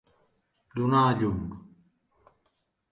[0.79, 1.45] Donar a llum.